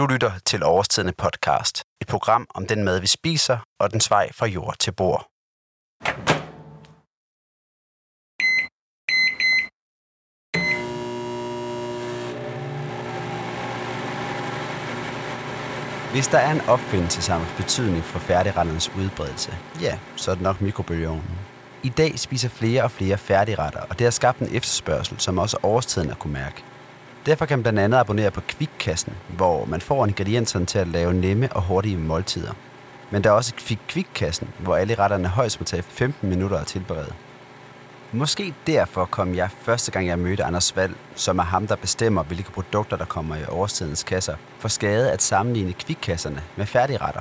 Du 0.00 0.06
lytter 0.06 0.32
til 0.46 0.62
Overstedende 0.62 1.12
podcast. 1.12 1.84
Et 2.00 2.06
program 2.06 2.46
om 2.54 2.66
den 2.66 2.84
mad, 2.84 3.00
vi 3.00 3.06
spiser, 3.06 3.58
og 3.80 3.92
den 3.92 4.00
vej 4.10 4.32
fra 4.32 4.46
jord 4.46 4.74
til 4.78 4.92
bord. 4.92 5.26
Hvis 16.12 16.28
der 16.28 16.38
er 16.38 16.52
en 16.52 16.60
opfindelse, 16.60 17.22
samt 17.22 17.54
betydning 17.56 18.04
for 18.04 18.18
færdigretternes 18.18 18.90
udbredelse, 18.96 19.52
ja, 19.80 19.98
så 20.16 20.30
er 20.30 20.34
det 20.34 20.42
nok 20.42 20.60
mikrobølgeovnen. 20.60 21.38
I 21.82 21.88
dag 21.88 22.18
spiser 22.18 22.48
flere 22.48 22.82
og 22.82 22.90
flere 22.90 23.18
færdigretter, 23.18 23.80
og 23.80 23.98
det 23.98 24.04
har 24.04 24.10
skabt 24.10 24.38
en 24.38 24.56
efterspørgsel, 24.56 25.20
som 25.20 25.38
også 25.38 25.56
overstiden 25.62 26.08
har 26.08 26.16
kunne 26.16 26.32
mærke. 26.32 26.64
Derfor 27.26 27.46
kan 27.46 27.58
man 27.58 27.62
blandt 27.62 27.78
andet 27.78 27.98
abonnere 27.98 28.30
på 28.30 28.40
Kvikkassen, 28.40 29.12
hvor 29.28 29.64
man 29.64 29.80
får 29.80 30.06
ingredienserne 30.06 30.66
til 30.66 30.78
at 30.78 30.88
lave 30.88 31.14
nemme 31.14 31.52
og 31.52 31.62
hurtige 31.62 31.96
måltider. 31.96 32.52
Men 33.10 33.24
der 33.24 33.30
er 33.30 33.34
også 33.34 33.54
Kvikkassen, 33.88 34.48
hvor 34.58 34.76
alle 34.76 34.94
retterne 34.94 35.28
højst 35.28 35.60
må 35.60 35.64
tage 35.64 35.82
15 35.82 36.28
minutter 36.28 36.58
at 36.58 36.66
tilberede. 36.66 37.12
Måske 38.12 38.54
derfor 38.66 39.04
kom 39.04 39.34
jeg 39.34 39.48
første 39.62 39.90
gang, 39.90 40.06
jeg 40.06 40.18
mødte 40.18 40.44
Anders 40.44 40.76
Val, 40.76 40.94
som 41.14 41.38
er 41.38 41.42
ham, 41.42 41.66
der 41.66 41.76
bestemmer, 41.76 42.22
hvilke 42.22 42.50
produkter, 42.50 42.96
der 42.96 43.04
kommer 43.04 43.36
i 43.36 43.44
årstidens 43.48 44.02
kasser, 44.02 44.34
for 44.58 44.68
skade 44.68 45.12
at 45.12 45.22
sammenligne 45.22 45.72
kvikkasserne 45.72 46.42
med 46.56 46.66
færdigretter. 46.66 47.20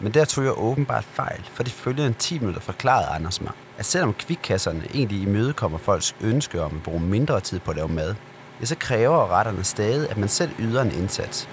Men 0.00 0.14
der 0.14 0.24
tog 0.24 0.44
jeg 0.44 0.58
åbenbart 0.58 1.04
fejl, 1.04 1.40
for 1.52 1.62
de 1.62 1.70
følgende 1.70 2.12
10 2.18 2.38
minutter 2.38 2.60
forklarede 2.60 3.08
Anders 3.08 3.40
mig, 3.40 3.52
at 3.78 3.86
selvom 3.86 4.14
kvikkasserne 4.14 4.82
egentlig 4.94 5.22
imødekommer 5.22 5.78
folks 5.78 6.16
ønske 6.20 6.62
om 6.62 6.76
at 6.76 6.82
bruge 6.82 7.00
mindre 7.00 7.40
tid 7.40 7.60
på 7.60 7.70
at 7.70 7.76
lave 7.76 7.88
mad, 7.88 8.14
ja, 8.62 8.66
så 8.66 8.76
kræver 8.76 9.38
retterne 9.38 9.64
stadig, 9.64 10.10
at 10.10 10.16
man 10.16 10.28
selv 10.28 10.50
yder 10.58 10.82
en 10.82 10.90
indsats. 10.90 11.48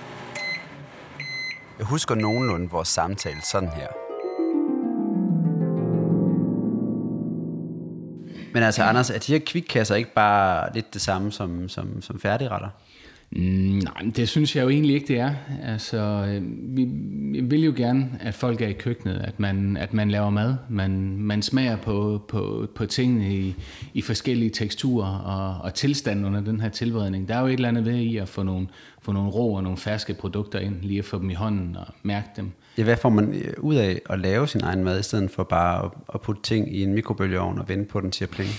Jeg 1.77 1.85
husker 1.87 2.15
nogenlunde 2.15 2.69
vores 2.69 2.87
samtale 2.87 3.41
sådan 3.51 3.69
her. 3.69 3.87
Men 8.53 8.63
altså, 8.63 8.83
Anders, 8.83 9.09
er 9.09 9.19
de 9.19 9.31
her 9.31 9.39
kvikkasser 9.45 9.95
ikke 9.95 10.13
bare 10.13 10.73
lidt 10.73 10.93
det 10.93 11.01
samme 11.01 11.31
som, 11.31 11.69
som, 11.69 12.01
som 12.01 12.19
færdigretter? 12.19 12.69
Mm, 13.31 13.41
nej, 13.41 14.11
det 14.15 14.29
synes 14.29 14.55
jeg 14.55 14.63
jo 14.63 14.69
egentlig 14.69 14.95
ikke, 14.95 15.07
det 15.07 15.19
er. 15.19 15.33
Altså, 15.63 15.97
øh, 15.97 16.41
vi, 16.77 16.87
vi 17.31 17.41
vil 17.41 17.63
jo 17.63 17.73
gerne, 17.77 18.09
at 18.19 18.33
folk 18.33 18.61
er 18.61 18.67
i 18.67 18.73
køkkenet, 18.73 19.21
at 19.23 19.39
man, 19.39 19.77
at 19.77 19.93
man 19.93 20.11
laver 20.11 20.29
mad. 20.29 20.55
Man, 20.69 21.17
man 21.17 21.41
smager 21.41 21.77
på, 21.77 22.21
på, 22.27 22.67
på 22.75 22.85
tingene 22.85 23.35
i, 23.35 23.55
i 23.93 24.01
forskellige 24.01 24.49
teksturer 24.49 25.17
og, 25.17 25.63
og 25.63 25.73
tilstand 25.73 26.25
under 26.25 26.41
den 26.41 26.61
her 26.61 26.69
tilberedning. 26.69 27.27
Der 27.27 27.35
er 27.35 27.41
jo 27.41 27.47
et 27.47 27.53
eller 27.53 27.67
andet 27.67 27.85
ved 27.85 27.95
i 27.95 28.17
at 28.17 28.29
få 28.29 28.43
nogle, 28.43 28.67
få 29.01 29.11
nogle 29.11 29.29
rå 29.29 29.55
og 29.55 29.63
nogle 29.63 29.77
ferske 29.77 30.13
produkter 30.13 30.59
ind, 30.59 30.75
lige 30.81 30.99
at 30.99 31.05
få 31.05 31.19
dem 31.19 31.29
i 31.29 31.33
hånden 31.33 31.75
og 31.75 31.85
mærke 32.03 32.27
dem. 32.35 32.51
Ja, 32.77 32.83
hvad 32.83 32.97
får 32.97 33.09
man 33.09 33.33
øh, 33.33 33.53
ud 33.57 33.75
af 33.75 34.01
at 34.09 34.19
lave 34.19 34.47
sin 34.47 34.61
egen 34.63 34.83
mad, 34.83 34.99
i 34.99 35.03
stedet 35.03 35.31
for 35.31 35.43
bare 35.43 35.85
at, 35.85 35.91
at 36.13 36.21
putte 36.21 36.41
ting 36.41 36.75
i 36.75 36.83
en 36.83 36.93
mikrobølgeovn 36.93 37.59
og 37.59 37.69
vente 37.69 37.85
på 37.85 38.01
den 38.01 38.11
til 38.11 38.23
at 38.23 38.29
plinge? 38.29 38.53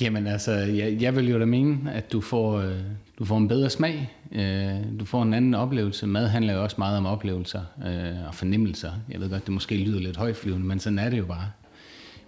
Jamen 0.00 0.26
altså, 0.26 0.52
jeg, 0.52 0.96
jeg 1.00 1.16
vil 1.16 1.28
jo 1.28 1.38
da 1.38 1.44
mene, 1.44 1.92
at 1.92 2.12
du 2.12 2.20
får, 2.20 2.58
øh, 2.58 2.72
du 3.18 3.24
får 3.24 3.38
en 3.38 3.48
bedre 3.48 3.70
smag. 3.70 4.10
Øh, 4.32 5.00
du 5.00 5.04
får 5.04 5.22
en 5.22 5.34
anden 5.34 5.54
oplevelse. 5.54 6.06
Mad 6.06 6.28
handler 6.28 6.54
jo 6.54 6.62
også 6.62 6.76
meget 6.78 6.98
om 6.98 7.06
oplevelser 7.06 7.62
øh, 7.86 8.28
og 8.28 8.34
fornemmelser. 8.34 8.90
Jeg 9.10 9.20
ved 9.20 9.30
godt, 9.30 9.46
det 9.46 9.54
måske 9.54 9.76
lyder 9.76 10.00
lidt 10.00 10.16
højflyvende, 10.16 10.66
men 10.66 10.80
sådan 10.80 10.98
er 10.98 11.10
det 11.10 11.18
jo 11.18 11.24
bare. 11.24 11.50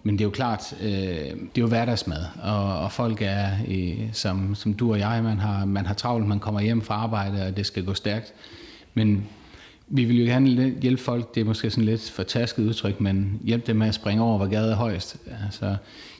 Men 0.03 0.15
det 0.15 0.21
er 0.21 0.25
jo 0.25 0.31
klart, 0.31 0.75
øh, 0.83 0.89
det 0.89 1.59
er 1.59 1.61
jo 1.61 1.67
hverdagsmad, 1.67 2.25
og, 2.43 2.79
og 2.79 2.93
folk 2.93 3.23
er, 3.23 3.49
øh, 3.69 4.09
som, 4.13 4.55
som 4.55 4.75
du 4.75 4.93
og 4.93 4.99
jeg, 4.99 5.21
man 5.23 5.39
har, 5.39 5.65
man 5.65 5.87
har 5.87 5.95
travlt, 5.95 6.27
man 6.27 6.41
kommer 6.41 6.61
hjem 6.61 6.83
fra 6.83 6.95
arbejde, 6.95 7.47
og 7.47 7.57
det 7.57 7.67
skal 7.67 7.85
gå 7.85 7.95
stærkt. 7.95 8.33
Men 8.95 9.27
vi 9.89 10.05
vil 10.05 10.19
jo 10.19 10.25
gerne 10.25 10.75
hjælpe 10.83 11.03
folk, 11.03 11.35
det 11.35 11.41
er 11.41 11.45
måske 11.45 11.71
sådan 11.71 11.85
lidt 11.85 12.11
for 12.11 12.23
tasket 12.23 12.63
udtryk, 12.63 13.01
men 13.01 13.41
hjælpe 13.45 13.67
dem 13.67 13.77
med 13.77 13.89
at 13.89 13.95
springe 13.95 14.23
over, 14.23 14.37
hvor 14.37 14.47
gaden 14.47 14.73
er 14.73 14.77
højst. 14.77 15.17
Altså, 15.45 15.77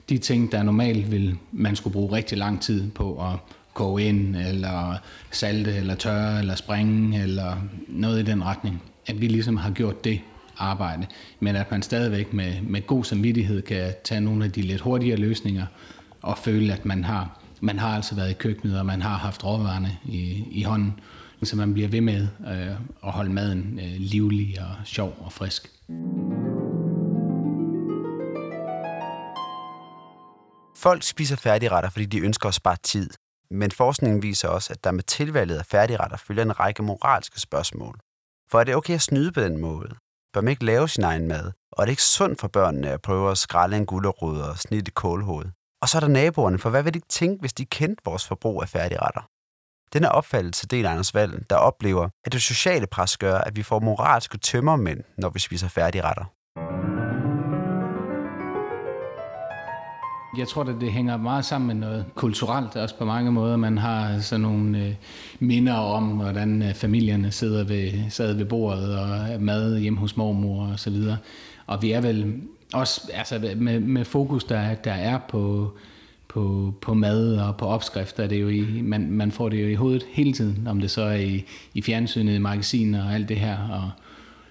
de 0.09 0.17
ting, 0.17 0.51
der 0.51 0.63
normalt 0.63 1.11
vil 1.11 1.37
man 1.51 1.75
skulle 1.75 1.93
bruge 1.93 2.15
rigtig 2.15 2.37
lang 2.37 2.61
tid 2.61 2.91
på 2.91 3.25
at 3.31 3.39
koge 3.79 4.03
ind, 4.03 4.35
eller 4.35 4.97
salte, 5.31 5.75
eller 5.75 5.95
tørre, 5.95 6.39
eller 6.39 6.55
springe, 6.55 7.23
eller 7.23 7.55
noget 7.87 8.19
i 8.19 8.23
den 8.31 8.43
retning. 8.43 8.83
At 9.07 9.21
vi 9.21 9.27
ligesom 9.27 9.57
har 9.57 9.71
gjort 9.71 10.03
det 10.03 10.21
arbejde, 10.57 11.07
men 11.39 11.55
at 11.55 11.71
man 11.71 11.81
stadigvæk 11.81 12.33
med, 12.33 12.61
med 12.61 12.87
god 12.87 13.03
samvittighed 13.03 13.61
kan 13.61 13.93
tage 14.03 14.21
nogle 14.21 14.45
af 14.45 14.51
de 14.51 14.61
lidt 14.61 14.81
hurtigere 14.81 15.17
løsninger, 15.17 15.65
og 16.21 16.37
føle, 16.37 16.73
at 16.73 16.85
man 16.85 17.03
har, 17.03 17.39
man 17.61 17.79
har 17.79 17.95
altså 17.95 18.15
været 18.15 18.29
i 18.29 18.33
køkkenet, 18.33 18.79
og 18.79 18.85
man 18.85 19.01
har 19.01 19.17
haft 19.17 19.43
råvarerne 19.43 19.97
i, 20.05 20.43
i 20.51 20.63
hånden, 20.63 20.99
så 21.43 21.55
man 21.55 21.73
bliver 21.73 21.87
ved 21.89 22.01
med 22.01 22.27
øh, 22.51 22.75
at 23.05 23.11
holde 23.11 23.31
maden 23.31 23.79
øh, 23.83 23.95
livlig 23.99 24.57
og 24.59 24.75
sjov 24.85 25.15
og 25.19 25.31
frisk. 25.33 25.69
Folk 30.75 31.03
spiser 31.03 31.35
færdigretter, 31.35 31.89
fordi 31.89 32.05
de 32.05 32.19
ønsker 32.19 32.49
at 32.49 32.55
spare 32.55 32.77
tid. 32.83 33.09
Men 33.51 33.71
forskningen 33.71 34.21
viser 34.21 34.47
også, 34.47 34.73
at 34.73 34.83
der 34.83 34.91
med 34.91 35.03
tilvalget 35.03 35.57
af 35.57 35.65
færdigretter 35.65 36.17
følger 36.17 36.43
en 36.43 36.59
række 36.59 36.83
moralske 36.83 37.39
spørgsmål. 37.39 37.99
For 38.51 38.59
er 38.59 38.63
det 38.63 38.75
okay 38.75 38.93
at 38.93 39.01
snyde 39.01 39.31
på 39.31 39.41
den 39.41 39.57
måde? 39.57 39.95
Bør 40.33 40.41
man 40.41 40.51
ikke 40.51 40.65
lave 40.65 40.89
sin 40.89 41.03
egen 41.03 41.27
mad? 41.27 41.51
Og 41.71 41.81
er 41.81 41.85
det 41.85 41.91
ikke 41.91 42.03
sundt 42.03 42.39
for 42.39 42.47
børnene 42.47 42.91
at 42.91 43.01
prøve 43.01 43.31
at 43.31 43.37
skrælle 43.37 43.77
en 43.77 43.85
gulerod 43.85 44.41
og 44.41 44.57
snitte 44.57 44.91
kålhoved? 44.91 45.45
Og 45.81 45.89
så 45.89 45.97
er 45.97 45.99
der 45.99 46.07
naboerne, 46.07 46.59
for 46.59 46.69
hvad 46.69 46.83
vil 46.83 46.93
de 46.93 46.99
tænke, 46.99 47.39
hvis 47.39 47.53
de 47.53 47.65
kendte 47.65 48.01
vores 48.05 48.27
forbrug 48.27 48.61
af 48.61 48.69
færdigretter? 48.69 49.21
Denne 49.93 50.11
opfattelse 50.11 50.67
deler 50.67 50.89
Anders 50.89 51.13
Vald, 51.13 51.45
der 51.49 51.55
oplever, 51.55 52.09
at 52.25 52.31
det 52.31 52.41
sociale 52.41 52.87
pres 52.87 53.17
gør, 53.17 53.37
at 53.37 53.55
vi 53.55 53.63
får 53.63 53.79
moralske 53.79 54.37
tømmermænd, 54.37 55.03
når 55.17 55.29
vi 55.29 55.39
spiser 55.39 55.67
færdigretter. 55.67 56.25
Jeg 60.37 60.47
tror, 60.47 60.63
at 60.63 60.75
det 60.81 60.91
hænger 60.91 61.17
meget 61.17 61.45
sammen 61.45 61.67
med 61.67 61.75
noget 61.75 62.05
kulturelt 62.15 62.75
også 62.75 62.95
på 62.95 63.05
mange 63.05 63.31
måder. 63.31 63.57
Man 63.57 63.77
har 63.77 64.19
sådan 64.19 64.41
nogle 64.41 64.79
øh, 64.79 64.93
minder 65.39 65.73
om, 65.73 66.03
hvordan 66.03 66.61
øh, 66.61 66.73
familierne 66.73 67.31
sidder 67.31 67.63
ved, 67.63 67.91
sad 68.09 68.33
ved 68.33 68.45
bordet 68.45 68.99
og 68.99 69.41
mad 69.41 69.79
hjemme 69.79 69.99
hos 69.99 70.17
mormor 70.17 70.67
og 70.67 70.79
så 70.79 70.89
videre. 70.89 71.17
Og 71.67 71.81
vi 71.81 71.91
er 71.91 72.01
vel 72.01 72.41
også 72.73 73.11
altså 73.13 73.53
med, 73.57 73.79
med 73.79 74.05
fokus, 74.05 74.43
der, 74.43 74.75
der 74.75 74.91
er 74.91 75.17
på, 75.29 75.73
på, 76.27 76.73
på 76.81 76.93
mad 76.93 77.37
og 77.37 77.57
på 77.57 77.65
opskrifter. 77.65 78.27
Det 78.27 78.37
er 78.37 78.41
jo 78.41 78.49
i, 78.49 78.81
man, 78.81 79.11
man 79.11 79.31
får 79.31 79.49
det 79.49 79.61
jo 79.61 79.67
i 79.67 79.75
hovedet 79.75 80.05
hele 80.11 80.33
tiden, 80.33 80.67
om 80.67 80.81
det 80.81 80.91
så 80.91 81.01
er 81.01 81.15
i, 81.15 81.45
i 81.73 81.81
fjernsynet, 81.81 82.35
i 82.35 82.39
magasiner 82.39 83.05
og 83.05 83.13
alt 83.13 83.29
det 83.29 83.37
her. 83.37 83.57
Og, 83.71 83.89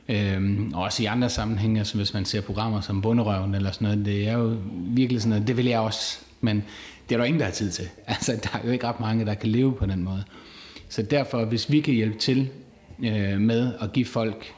Øhm, 0.08 0.72
og 0.74 0.82
også 0.82 1.02
i 1.02 1.06
andre 1.06 1.30
sammenhænge, 1.30 1.78
altså 1.78 1.96
hvis 1.96 2.14
man 2.14 2.24
ser 2.24 2.40
programmer 2.40 2.80
som 2.80 3.02
Bunderøven 3.02 3.54
eller 3.54 3.70
sådan 3.70 3.88
noget, 3.88 4.06
det 4.06 4.28
er 4.28 4.32
jo 4.32 4.56
virkelig 4.72 5.22
sådan 5.22 5.30
noget, 5.30 5.46
det 5.46 5.56
vil 5.56 5.66
jeg 5.66 5.80
også, 5.80 6.18
men 6.40 6.64
det 7.08 7.14
er 7.14 7.18
der 7.18 7.24
ingen, 7.24 7.40
der 7.40 7.46
har 7.46 7.52
tid 7.52 7.70
til. 7.70 7.88
Altså, 8.06 8.40
der 8.42 8.58
er 8.58 8.66
jo 8.66 8.72
ikke 8.72 8.86
ret 8.86 9.00
mange, 9.00 9.26
der 9.26 9.34
kan 9.34 9.48
leve 9.48 9.72
på 9.72 9.86
den 9.86 10.04
måde. 10.04 10.24
Så 10.88 11.02
derfor, 11.02 11.44
hvis 11.44 11.70
vi 11.70 11.80
kan 11.80 11.94
hjælpe 11.94 12.18
til 12.18 12.48
øh, 13.04 13.40
med 13.40 13.72
at 13.80 13.92
give 13.92 14.06
folk 14.06 14.54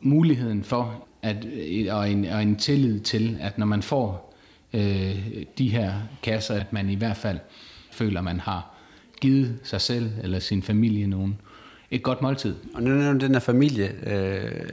muligheden 0.00 0.64
for, 0.64 1.04
at, 1.22 1.44
øh, 1.44 1.96
og, 1.96 2.10
en, 2.10 2.24
og 2.24 2.42
en 2.42 2.56
tillid 2.56 3.00
til, 3.00 3.38
at 3.40 3.58
når 3.58 3.66
man 3.66 3.82
får 3.82 4.34
øh, 4.72 5.26
de 5.58 5.68
her 5.68 5.92
kasser, 6.22 6.54
at 6.54 6.72
man 6.72 6.90
i 6.90 6.94
hvert 6.94 7.16
fald 7.16 7.38
føler, 7.92 8.20
at 8.20 8.24
man 8.24 8.40
har 8.40 8.74
givet 9.20 9.58
sig 9.62 9.80
selv 9.80 10.10
eller 10.22 10.38
sin 10.38 10.62
familie 10.62 11.06
nogen 11.06 11.40
et 11.90 12.02
godt 12.02 12.22
måltid. 12.22 12.54
Og 12.74 12.82
nu 12.82 12.90
nævner 12.90 13.18
den 13.18 13.32
her 13.32 13.40
familie, 13.40 13.92
øh, 14.06 14.70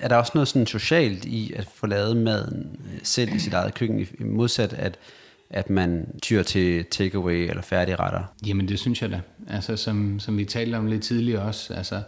er 0.00 0.08
der 0.08 0.16
også 0.16 0.32
noget 0.34 0.48
sådan 0.48 0.66
socialt 0.66 1.24
i 1.24 1.52
at 1.56 1.68
få 1.74 1.86
lavet 1.86 2.16
maden 2.16 2.80
selv 3.02 3.34
i 3.34 3.38
sit 3.38 3.54
eget 3.54 3.74
køkken, 3.74 4.00
i 4.00 4.24
modsat 4.24 4.72
at, 4.72 4.98
at 5.50 5.70
man 5.70 6.06
tyr 6.22 6.42
til 6.42 6.84
takeaway 6.84 7.48
eller 7.48 7.62
færdigretter? 7.62 8.22
Jamen 8.46 8.68
det 8.68 8.78
synes 8.78 9.02
jeg 9.02 9.10
da. 9.10 9.20
Altså 9.48 9.76
som, 9.76 10.20
som 10.20 10.38
vi 10.38 10.44
talte 10.44 10.76
om 10.76 10.86
lidt 10.86 11.02
tidligere 11.02 11.42
også, 11.42 11.74
altså 11.74 12.02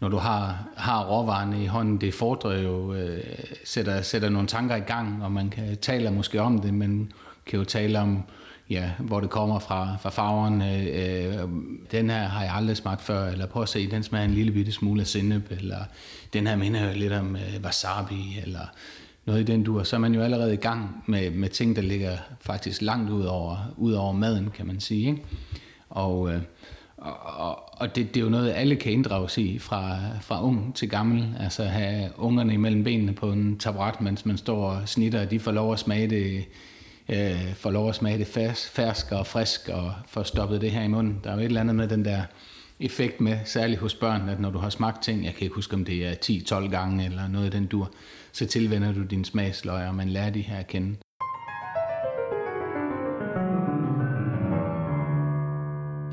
når 0.00 0.08
du 0.08 0.16
har, 0.16 0.68
har 0.76 1.04
råvarerne 1.04 1.62
i 1.62 1.66
hånden, 1.66 2.00
det 2.00 2.14
fordrer 2.14 2.62
jo, 2.62 2.94
øh, 2.94 3.24
sætter, 3.64 4.02
sætter 4.02 4.28
nogle 4.28 4.48
tanker 4.48 4.76
i 4.76 4.80
gang, 4.80 5.24
og 5.24 5.32
man 5.32 5.50
kan 5.50 5.76
tale 5.76 6.10
måske 6.10 6.40
om 6.40 6.58
det, 6.58 6.74
men 6.74 7.12
kan 7.46 7.58
jo 7.58 7.64
tale 7.64 7.98
om, 7.98 8.22
ja, 8.70 8.90
hvor 8.98 9.20
det 9.20 9.30
kommer 9.30 9.58
fra, 9.58 9.96
fra 10.00 10.10
farven. 10.10 10.62
Øh, 10.62 10.86
øh, 10.86 11.48
den 11.90 12.10
her 12.10 12.28
har 12.28 12.42
jeg 12.42 12.54
aldrig 12.54 12.76
smagt 12.76 13.02
før, 13.02 13.26
eller 13.26 13.46
prøv 13.46 13.62
at 13.62 13.68
se, 13.68 13.90
den 13.90 14.02
smager 14.02 14.24
en 14.24 14.34
lille 14.34 14.52
bitte 14.52 14.72
smule 14.72 15.00
af 15.00 15.06
sennep, 15.06 15.50
eller 15.50 15.78
den 16.32 16.46
her 16.46 16.56
minder 16.56 16.92
lidt 16.92 17.12
om 17.12 17.36
øh, 17.36 17.64
wasabi, 17.64 18.38
eller 18.42 18.66
noget 19.26 19.40
i 19.40 19.44
den 19.52 19.64
dur. 19.64 19.82
Så 19.82 19.96
er 19.96 20.00
man 20.00 20.14
jo 20.14 20.20
allerede 20.20 20.54
i 20.54 20.56
gang 20.56 21.04
med, 21.06 21.30
med 21.30 21.48
ting, 21.48 21.76
der 21.76 21.82
ligger 21.82 22.16
faktisk 22.40 22.82
langt 22.82 23.10
ud 23.10 23.24
over, 23.24 23.72
ud 23.76 23.92
over 23.92 24.12
maden, 24.12 24.50
kan 24.50 24.66
man 24.66 24.80
sige. 24.80 25.08
Ikke? 25.08 25.22
Og, 25.90 26.32
øh, 26.32 26.40
og, 26.96 27.80
og 27.80 27.96
det, 27.96 28.14
det 28.14 28.20
er 28.20 28.24
jo 28.24 28.30
noget, 28.30 28.52
alle 28.52 28.76
kan 28.76 28.92
inddrages 28.92 29.38
i, 29.38 29.58
fra, 29.58 29.98
fra 30.20 30.44
ung 30.44 30.74
til 30.74 30.88
gammel. 30.88 31.36
Altså 31.40 31.64
have 31.64 32.10
ungerne 32.16 32.54
imellem 32.54 32.84
benene 32.84 33.12
på 33.12 33.32
en 33.32 33.58
taburet, 33.58 34.00
mens 34.00 34.26
man 34.26 34.36
står 34.36 34.70
og 34.70 34.88
snitter, 34.88 35.20
og 35.20 35.30
de 35.30 35.40
får 35.40 35.52
lov 35.52 35.72
at 35.72 35.78
smage 35.78 36.06
det 36.10 36.44
øh, 37.08 37.54
får 37.54 37.70
lov 37.70 37.88
at 37.88 37.94
smage 37.94 38.18
det 38.18 38.26
fersk, 38.26 38.70
fersk 38.70 39.12
og 39.12 39.26
frisk 39.26 39.68
og 39.68 39.94
får 40.08 40.22
stoppet 40.22 40.60
det 40.60 40.70
her 40.70 40.82
i 40.82 40.88
munden. 40.88 41.20
Der 41.24 41.30
er 41.30 41.34
jo 41.34 41.40
et 41.40 41.44
eller 41.44 41.60
andet 41.60 41.76
med 41.76 41.88
den 41.88 42.04
der 42.04 42.22
effekt 42.80 43.20
med, 43.20 43.38
særligt 43.44 43.80
hos 43.80 43.94
børn, 43.94 44.28
at 44.28 44.40
når 44.40 44.50
du 44.50 44.58
har 44.58 44.70
smagt 44.70 45.02
ting, 45.02 45.24
jeg 45.24 45.34
kan 45.34 45.42
ikke 45.42 45.54
huske, 45.54 45.74
om 45.74 45.84
det 45.84 46.06
er 46.06 46.14
10-12 46.64 46.70
gange 46.70 47.04
eller 47.04 47.28
noget 47.28 47.44
af 47.44 47.50
den 47.50 47.66
dur, 47.66 47.92
så 48.32 48.46
tilvender 48.46 48.92
du 48.92 49.02
din 49.02 49.24
smagsløg, 49.24 49.88
og 49.88 49.94
man 49.94 50.08
lærer 50.08 50.30
de 50.30 50.40
her 50.40 50.56
at 50.56 50.66
kende. 50.66 50.96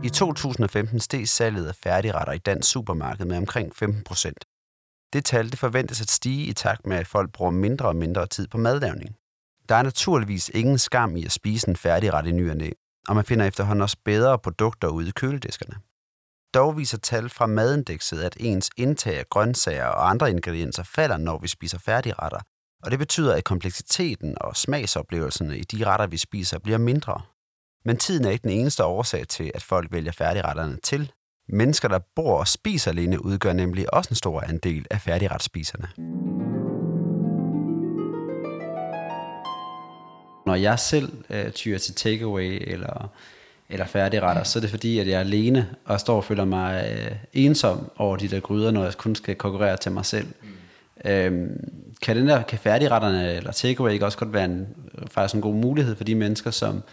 I 0.03 0.09
2015 0.09 0.99
steg 0.99 1.27
salget 1.27 1.67
af 1.67 1.75
færdigretter 1.75 2.33
i 2.33 2.37
dansk 2.37 2.71
supermarked 2.71 3.25
med 3.25 3.37
omkring 3.37 3.75
15 3.75 4.03
procent. 4.03 4.45
Det 5.13 5.25
tal 5.25 5.51
det 5.51 5.59
forventes 5.59 6.01
at 6.01 6.11
stige 6.11 6.45
i 6.45 6.53
takt 6.53 6.87
med, 6.87 6.97
at 6.97 7.07
folk 7.07 7.31
bruger 7.31 7.51
mindre 7.51 7.87
og 7.87 7.95
mindre 7.95 8.27
tid 8.27 8.47
på 8.47 8.57
madlavning. 8.57 9.15
Der 9.69 9.75
er 9.75 9.83
naturligvis 9.83 10.49
ingen 10.53 10.77
skam 10.77 11.15
i 11.15 11.25
at 11.25 11.31
spise 11.31 11.69
en 11.69 11.75
færdigret 11.75 12.27
i 12.27 12.31
ny 12.31 12.49
og 12.49 12.57
næ, 12.57 12.69
og 13.07 13.15
man 13.15 13.25
finder 13.25 13.45
efterhånden 13.45 13.81
også 13.81 13.97
bedre 14.05 14.39
produkter 14.39 14.87
ude 14.87 15.07
i 15.07 15.11
kølediskerne. 15.11 15.75
Dog 16.53 16.77
viser 16.77 16.97
tal 16.97 17.29
fra 17.29 17.45
madindekset, 17.45 18.21
at 18.21 18.37
ens 18.39 18.69
indtag 18.77 19.19
af 19.19 19.29
grøntsager 19.29 19.85
og 19.85 20.09
andre 20.09 20.29
ingredienser 20.29 20.83
falder, 20.83 21.17
når 21.17 21.37
vi 21.37 21.47
spiser 21.47 21.77
færdigretter, 21.77 22.39
og 22.83 22.91
det 22.91 22.99
betyder, 22.99 23.35
at 23.35 23.43
kompleksiteten 23.43 24.37
og 24.41 24.57
smagsoplevelserne 24.57 25.57
i 25.57 25.63
de 25.63 25.85
retter, 25.85 26.07
vi 26.07 26.17
spiser, 26.17 26.59
bliver 26.59 26.77
mindre. 26.77 27.21
Men 27.85 27.97
tiden 27.97 28.25
er 28.25 28.29
ikke 28.29 28.43
den 28.43 28.51
eneste 28.51 28.85
årsag 28.85 29.27
til, 29.27 29.51
at 29.55 29.63
folk 29.63 29.91
vælger 29.91 30.11
færdigretterne 30.11 30.77
til. 30.83 31.11
Mennesker, 31.49 31.87
der 31.87 31.99
bor 32.15 32.39
og 32.39 32.47
spiser 32.47 32.91
alene, 32.91 33.25
udgør 33.25 33.53
nemlig 33.53 33.93
også 33.93 34.09
en 34.09 34.15
stor 34.15 34.41
andel 34.41 34.85
af 34.91 35.01
færdigretspiserne. 35.01 36.22
Når 40.45 40.55
jeg 40.55 40.79
selv 40.79 41.11
øh, 41.29 41.51
tyrer 41.51 41.79
til 41.79 41.95
takeaway 41.95 42.63
eller, 42.67 43.09
eller 43.69 43.85
færdigretter, 43.85 44.43
så 44.43 44.59
er 44.59 44.61
det 44.61 44.69
fordi, 44.69 44.99
at 44.99 45.07
jeg 45.07 45.15
er 45.15 45.19
alene 45.19 45.69
og 45.85 45.99
står 45.99 46.15
og 46.15 46.23
føler 46.23 46.45
mig 46.45 46.91
øh, 46.91 47.11
ensom 47.33 47.91
over 47.97 48.17
de 48.17 48.27
der 48.27 48.39
gryder, 48.39 48.71
når 48.71 48.83
jeg 48.83 48.93
kun 48.93 49.15
skal 49.15 49.35
konkurrere 49.35 49.77
til 49.77 49.91
mig 49.91 50.05
selv. 50.05 50.27
Mm. 50.41 50.47
Øhm, 51.11 51.73
kan, 52.01 52.15
den 52.15 52.27
der, 52.27 52.41
kan 52.41 52.59
færdigretterne 52.59 53.33
eller 53.33 53.51
takeaway 53.51 53.91
ikke 53.91 54.05
også 54.05 54.17
godt 54.17 54.33
være 54.33 54.45
en, 54.45 54.67
faktisk 55.11 55.35
en 55.35 55.41
god 55.41 55.53
mulighed 55.53 55.95
for 55.95 56.03
de 56.03 56.15
mennesker, 56.15 56.51
som 56.51 56.83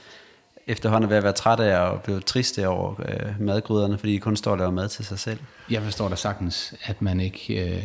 efterhånden 0.66 1.04
er 1.04 1.08
ved 1.08 1.16
at 1.16 1.22
være 1.22 1.32
trætte 1.32 1.64
af 1.64 1.78
og 1.78 2.02
blive 2.02 2.20
triste 2.20 2.68
over 2.68 2.94
øh, 3.08 3.40
madgryderne, 3.40 3.98
fordi 3.98 4.12
de 4.12 4.20
kun 4.20 4.36
står 4.36 4.50
og 4.50 4.58
laver 4.58 4.70
mad 4.70 4.88
til 4.88 5.04
sig 5.04 5.18
selv? 5.18 5.38
Jeg 5.70 5.82
forstår 5.82 6.08
da 6.08 6.14
sagtens, 6.14 6.74
at 6.84 7.02
man 7.02 7.20
ikke 7.20 7.64
øh, 7.64 7.84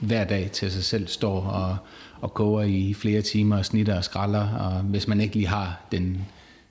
hver 0.00 0.24
dag 0.24 0.50
til 0.50 0.70
sig 0.72 0.84
selv 0.84 1.06
står 1.08 1.40
og, 1.40 1.76
og 2.20 2.34
koger 2.34 2.62
i 2.62 2.94
flere 2.94 3.22
timer 3.22 3.58
og 3.58 3.64
snitter 3.64 3.96
og 3.96 4.04
skralder, 4.04 4.48
og 4.48 4.82
hvis 4.82 5.08
man 5.08 5.20
ikke 5.20 5.34
lige 5.34 5.48
har 5.48 5.80
den, 5.92 6.26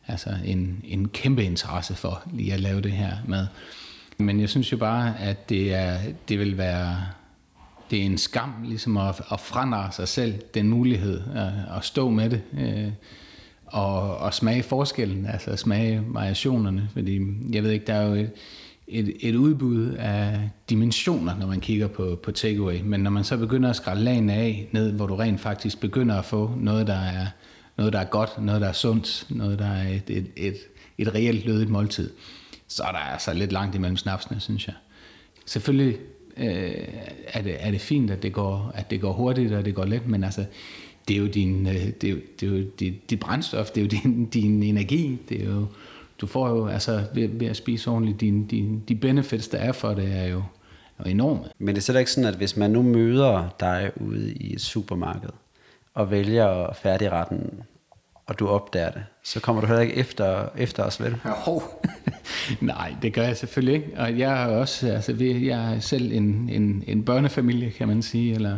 altså 0.08 0.30
en, 0.46 0.82
en 0.84 1.10
kæmpe 1.10 1.44
interesse 1.44 1.96
for 1.96 2.22
lige 2.34 2.54
at 2.54 2.60
lave 2.60 2.82
det 2.82 2.92
her 2.92 3.12
med. 3.28 3.48
Men 4.18 4.40
jeg 4.40 4.50
synes 4.50 4.72
jo 4.72 4.78
bare, 4.78 5.20
at 5.20 5.50
det, 5.50 5.74
er, 5.74 5.98
det 6.30 6.40
vil 6.40 6.58
være 6.58 6.98
det 7.92 8.02
er 8.02 8.06
en 8.06 8.18
skam 8.18 8.54
ligesom 8.66 8.98
at, 8.98 9.22
at 9.32 9.40
franare 9.40 9.92
sig 9.92 10.08
selv 10.08 10.34
den 10.54 10.68
mulighed 10.68 11.22
at, 11.36 11.78
at 11.78 11.86
stå 11.86 12.10
med 12.10 12.30
det. 12.30 12.42
Øh, 12.58 12.92
og, 13.66 14.18
og 14.18 14.34
smage 14.34 14.64
forskellen, 14.64 15.26
altså 15.26 15.56
smage 15.56 16.02
variationerne, 16.06 16.90
fordi 16.94 17.22
jeg 17.52 17.64
ved 17.64 17.72
ikke, 17.72 17.86
der 17.86 17.94
er 17.94 18.08
jo 18.08 18.14
et, 18.14 18.32
et, 18.90 19.16
et 19.20 19.36
udbud 19.36 19.88
af 19.90 20.50
dimensioner, 20.70 21.38
når 21.40 21.48
man 21.48 21.60
kigger 21.60 21.88
på, 21.88 22.20
på 22.24 22.32
takeaway, 22.32 22.82
men 22.84 23.00
når 23.00 23.12
man 23.12 23.24
så 23.24 23.38
begynder 23.38 23.70
at 23.70 23.76
skrælle 23.76 24.04
lagene 24.04 24.34
af 24.34 24.68
ned, 24.72 24.92
hvor 24.92 25.08
du 25.08 25.16
rent 25.16 25.40
faktisk 25.40 25.80
begynder 25.80 26.16
at 26.16 26.26
få 26.26 26.54
noget, 26.58 26.88
der 26.88 27.00
er, 27.00 27.28
noget, 27.78 27.94
der 27.94 28.00
er 28.00 28.06
godt, 28.06 28.42
noget, 28.42 28.62
der 28.62 28.68
er 28.68 28.74
sundt, 28.74 29.26
noget, 29.30 29.60
der 29.60 29.68
er 29.68 29.88
et, 29.88 30.10
et, 30.10 30.28
et, 30.38 30.58
et 30.98 31.16
reelt 31.16 31.46
lødigt 31.46 31.70
måltid, 31.70 32.10
så 32.68 32.84
er 32.84 32.92
der 32.92 32.98
altså 32.98 33.34
lidt 33.34 33.52
langt 33.52 33.76
imellem 33.76 33.98
snapsene, 33.98 34.40
synes 34.40 34.68
jeg. 34.68 34.76
Selvfølgelig 35.46 35.98
øh, 36.38 36.72
er, 37.28 37.42
det, 37.42 37.56
er 37.60 37.72
det 37.72 37.82
fint, 37.82 38.12
at 38.12 38.24
det, 38.24 38.34
går, 38.34 38.72
at 38.76 38.92
det 38.92 39.02
går 39.02 39.14
hurtigt, 39.14 39.54
og 39.54 39.66
det 39.66 39.76
går 39.76 39.86
let, 39.86 40.08
men 40.08 40.24
altså, 40.24 40.46
det 41.08 41.16
er 41.16 41.20
jo 41.20 41.28
din, 41.28 41.68
øh, 41.68 41.74
det 41.74 42.04
er 42.04 42.12
jo, 42.12 42.18
det 42.40 42.50
er 42.50 42.58
jo 42.58 42.66
dit, 42.80 43.10
dit 43.10 43.20
brændstof, 43.20 43.70
det 43.70 43.82
er 43.82 43.86
jo 43.86 44.02
din, 44.04 44.26
din 44.26 44.64
energi, 44.64 45.18
det 45.30 45.42
er 45.42 45.46
jo, 45.46 45.66
du 46.22 46.28
får 46.28 46.50
jo, 46.50 46.68
altså 46.68 47.04
ved, 47.14 47.28
ved 47.28 47.48
at 47.48 47.58
spise 47.58 47.90
ordentligt, 47.90 48.22
din, 48.22 48.48
din, 48.48 48.80
de 48.88 48.96
benefits, 48.96 49.48
der 49.48 49.58
er 49.58 49.72
for 49.72 49.94
det, 49.94 50.16
er 50.16 50.26
jo, 50.26 50.44
er 51.00 51.04
enorme. 51.04 51.40
Men 51.60 51.68
det 51.68 51.78
er 51.78 51.82
slet 51.82 52.00
ikke 52.00 52.12
sådan, 52.12 52.28
at 52.28 52.36
hvis 52.36 52.58
man 52.58 52.72
nu 52.72 52.82
møder 52.82 53.56
dig 53.60 53.92
ude 53.96 54.34
i 54.34 54.54
et 54.54 54.62
supermarked, 54.62 55.30
og 55.94 56.12
vælger 56.12 56.74
færdigretten, 56.74 57.50
og 58.26 58.40
du 58.40 58.48
opdager 58.48 58.92
det, 58.92 59.04
så 59.24 59.40
kommer 59.40 59.62
du 59.62 59.68
heller 59.68 59.82
ikke 59.82 59.96
efter, 59.96 60.50
efter 60.58 60.84
os, 60.84 61.02
vel? 61.02 61.16
Jo. 61.26 61.62
Nej, 62.62 62.96
det 63.02 63.14
gør 63.14 63.24
jeg 63.24 63.38
selvfølgelig 63.38 63.76
ikke. 63.76 63.92
Og 63.98 64.20
jeg 64.20 64.44
er 64.44 64.48
også, 64.48 64.88
altså, 64.88 65.16
jeg 65.22 65.76
er 65.76 65.80
selv 65.80 66.12
en, 66.12 66.50
en, 66.52 66.84
en 66.88 67.04
børnefamilie, 67.04 67.72
kan 67.72 67.88
man 67.88 68.02
sige, 68.02 68.36
eller 68.36 68.58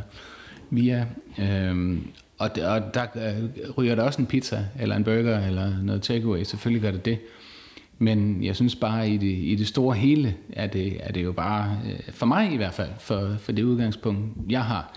via, 0.69 1.05
øhm, 1.39 2.07
og, 2.37 2.49
og 2.63 2.93
der 2.93 3.05
øh, 3.15 3.69
ryger 3.77 3.95
der 3.95 4.03
også 4.03 4.21
en 4.21 4.25
pizza, 4.25 4.65
eller 4.79 4.95
en 4.95 5.03
burger, 5.03 5.47
eller 5.47 5.83
noget 5.83 6.01
takeaway. 6.01 6.43
Selvfølgelig 6.43 6.81
gør 6.81 6.91
det 6.91 7.05
det. 7.05 7.19
Men 8.01 8.43
jeg 8.43 8.55
synes 8.55 8.75
bare, 8.75 9.09
i 9.09 9.17
det, 9.17 9.37
i 9.37 9.55
det 9.55 9.67
store 9.67 9.95
hele, 9.95 10.35
er 10.53 10.67
det, 10.67 10.97
er 10.99 11.11
det 11.11 11.23
jo 11.23 11.31
bare, 11.31 11.79
øh, 11.85 12.13
for 12.13 12.25
mig 12.25 12.53
i 12.53 12.57
hvert 12.57 12.73
fald, 12.73 12.89
for, 12.99 13.35
for 13.39 13.51
det 13.51 13.63
udgangspunkt, 13.63 14.37
jeg 14.49 14.63
har, 14.63 14.93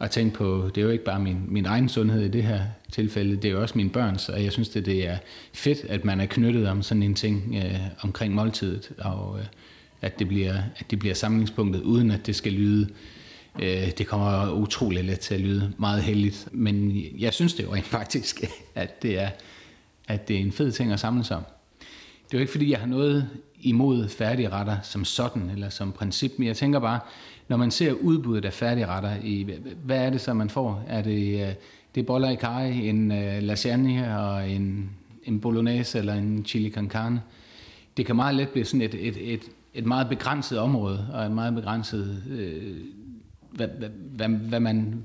at 0.00 0.10
tænke 0.10 0.36
på, 0.36 0.70
det 0.74 0.80
er 0.80 0.84
jo 0.84 0.90
ikke 0.90 1.04
bare 1.04 1.20
min, 1.20 1.42
min 1.48 1.66
egen 1.66 1.88
sundhed 1.88 2.22
i 2.22 2.28
det 2.28 2.42
her 2.42 2.60
tilfælde, 2.92 3.36
det 3.36 3.44
er 3.44 3.52
jo 3.52 3.62
også 3.62 3.78
mine 3.78 3.90
børns, 3.90 4.28
og 4.28 4.44
jeg 4.44 4.52
synes, 4.52 4.68
det, 4.68 4.86
det 4.86 5.08
er 5.08 5.16
fedt, 5.52 5.84
at 5.88 6.04
man 6.04 6.20
er 6.20 6.26
knyttet 6.26 6.68
om 6.68 6.82
sådan 6.82 7.02
en 7.02 7.14
ting 7.14 7.54
øh, 7.56 7.80
omkring 8.00 8.34
måltidet, 8.34 8.92
og 8.98 9.38
øh, 9.38 9.46
at, 10.02 10.18
det 10.18 10.28
bliver, 10.28 10.54
at 10.76 10.90
det 10.90 10.98
bliver 10.98 11.14
samlingspunktet, 11.14 11.82
uden 11.82 12.10
at 12.10 12.26
det 12.26 12.36
skal 12.36 12.52
lyde 12.52 12.88
Øh, 13.58 13.90
det 13.98 14.06
kommer 14.06 14.50
utrolig 14.50 15.04
let 15.04 15.20
til 15.20 15.34
at 15.34 15.40
lyde 15.40 15.72
meget 15.78 16.02
heldigt, 16.02 16.48
men 16.52 17.02
jeg 17.18 17.34
synes 17.34 17.54
det 17.54 17.64
jo 17.64 17.74
rent 17.74 17.86
faktisk, 17.86 18.44
at 18.74 19.02
det 19.02 19.20
er, 19.20 19.30
at 20.08 20.28
det 20.28 20.36
er 20.36 20.40
en 20.40 20.52
fed 20.52 20.72
ting 20.72 20.92
at 20.92 21.00
samles 21.00 21.30
om. 21.30 21.42
Det 22.26 22.34
er 22.34 22.38
jo 22.38 22.40
ikke 22.40 22.52
fordi, 22.52 22.70
jeg 22.70 22.78
har 22.78 22.86
noget 22.86 23.28
imod 23.60 24.08
færdigretter 24.08 24.76
som 24.82 25.04
sådan, 25.04 25.50
eller 25.50 25.68
som 25.68 25.92
princip, 25.92 26.32
men 26.38 26.48
jeg 26.48 26.56
tænker 26.56 26.78
bare, 26.78 27.00
når 27.48 27.56
man 27.56 27.70
ser 27.70 27.92
udbuddet 27.92 28.44
af 28.44 28.52
færdigretter, 28.52 29.16
i, 29.22 29.48
hvad 29.84 30.06
er 30.06 30.10
det 30.10 30.20
så, 30.20 30.34
man 30.34 30.50
får? 30.50 30.84
Er 30.88 31.02
det, 31.02 31.40
øh, 31.40 31.54
det 31.94 32.00
er 32.00 32.04
boller 32.04 32.30
i 32.30 32.34
kaj, 32.34 32.70
en 32.70 33.12
øh, 33.12 33.42
lasagne 33.42 34.18
og 34.18 34.50
en, 34.50 34.90
en 35.24 35.40
bolognese 35.40 35.98
eller 35.98 36.14
en 36.14 36.44
chili 36.44 36.70
con 36.70 36.90
carne? 36.90 37.22
Det 37.96 38.06
kan 38.06 38.16
meget 38.16 38.34
let 38.34 38.48
blive 38.48 38.64
sådan 38.64 38.82
et, 38.82 38.94
et, 38.94 39.32
et, 39.34 39.42
et 39.74 39.86
meget 39.86 40.08
begrænset 40.08 40.58
område, 40.58 41.06
og 41.12 41.26
en 41.26 41.34
meget 41.34 41.54
begrænset 41.54 42.22
øh, 42.30 42.76
hvad, 43.50 43.68
hvad, 44.16 44.28
hvad 44.28 44.60
man 44.60 45.04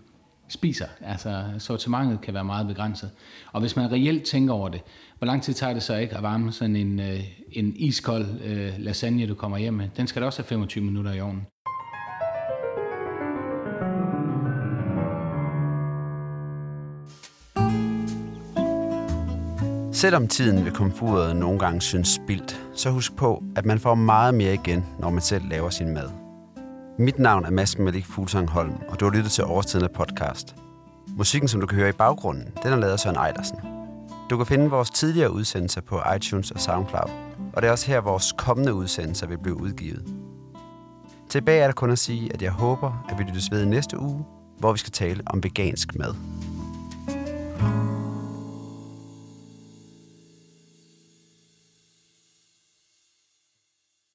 spiser. 0.50 0.86
Altså 1.02 1.44
sortimentet 1.58 2.22
kan 2.22 2.34
være 2.34 2.44
meget 2.44 2.68
begrænset. 2.68 3.12
Og 3.52 3.62
hvis 3.62 3.76
man 3.76 3.92
reelt 3.92 4.24
tænker 4.24 4.54
over 4.54 4.70
det, 4.70 4.82
hvor 5.18 5.26
lang 5.26 5.44
tid 5.44 5.54
tager 5.54 5.74
det 5.74 5.84
så 5.84 5.96
ikke 5.96 6.18
at 6.18 6.24
varme 6.24 6.52
sådan 6.52 6.76
en, 6.76 7.00
øh, 7.00 7.20
en 7.52 7.74
iskold 7.76 8.26
øh, 8.46 8.74
lasagne, 8.78 9.28
du 9.28 9.36
kommer 9.36 9.58
hjem 9.58 9.74
med? 9.74 9.90
Den 9.98 10.08
skal 10.08 10.22
da 10.22 10.26
også 10.26 10.42
have 10.42 10.48
25 10.48 10.84
minutter 10.84 11.14
i 11.14 11.22
ovnen. 11.22 11.46
Selvom 19.94 20.28
tiden 20.28 20.66
ved 20.66 20.72
komfuret 20.72 21.36
nogle 21.36 21.60
gange 21.60 21.82
synes 21.82 22.08
spildt, 22.08 22.62
så 22.76 22.90
husk 22.90 23.16
på, 23.16 23.44
at 23.56 23.66
man 23.66 23.80
får 23.80 23.96
meget 23.96 24.34
mere 24.34 24.54
igen, 24.54 24.86
når 25.00 25.10
man 25.10 25.22
selv 25.22 25.44
laver 25.50 25.70
sin 25.70 25.94
mad. 25.94 26.19
Mit 27.02 27.20
navn 27.20 27.46
er 27.46 27.50
Mads 27.50 27.78
Malik 27.78 28.06
Fuglsang 28.06 28.50
Holm, 28.50 28.74
og 28.90 29.00
du 29.00 29.06
har 29.06 29.12
lyttet 29.12 29.32
til 29.32 29.44
Årstidende 29.44 29.90
podcast. 29.96 30.56
Musikken, 31.08 31.48
som 31.48 31.62
du 31.62 31.68
kan 31.68 31.78
høre 31.78 31.90
i 31.90 31.92
baggrunden, 31.92 32.48
den 32.64 32.74
er 32.74 32.76
lavet 32.76 32.94
af 32.94 33.00
Søren 33.00 33.16
Ejdersen. 33.16 33.58
Du 34.30 34.38
kan 34.38 34.46
finde 34.46 34.70
vores 34.70 34.90
tidligere 34.90 35.32
udsendelser 35.32 35.82
på 35.82 36.02
iTunes 36.16 36.52
og 36.52 36.60
SoundCloud, 36.60 37.10
og 37.54 37.62
det 37.62 37.68
er 37.68 37.72
også 37.72 37.88
her, 37.88 38.02
vores 38.02 38.34
kommende 38.38 38.74
udsendelser 38.74 39.28
vil 39.28 39.38
blive 39.38 39.62
udgivet. 39.62 40.06
Tilbage 41.30 41.62
er 41.62 41.68
der 41.68 41.74
kun 41.74 41.92
at 41.92 42.00
sige, 42.00 42.34
at 42.34 42.42
jeg 42.42 42.52
håber, 42.52 43.06
at 43.10 43.20
vi 43.20 43.24
lyttes 43.24 43.52
ved 43.52 43.66
næste 43.66 44.00
uge, 44.00 44.26
hvor 44.58 44.72
vi 44.72 44.78
skal 44.78 44.92
tale 44.92 45.24
om 45.26 45.44
vegansk 45.44 45.96
mad. 45.96 46.14